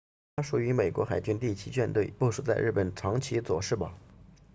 [0.35, 3.93] 它属于美国海军第七舰队部署在日本长崎佐世保